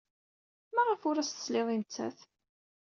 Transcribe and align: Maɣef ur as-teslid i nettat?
Maɣef 0.75 1.01
ur 1.09 1.15
as-teslid 1.17 1.67
i 1.75 1.77
nettat? 1.81 2.19